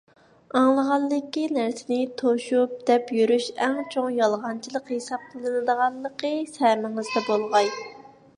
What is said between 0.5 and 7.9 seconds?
ئاڭلىغانلىكى نەرسىنى توشۇپ دەپ يۈرۈش ئەڭ چوڭ يالغانچىلىق ھېسابلىنىدىغانلىقى سەمىڭىزدە بولغاي!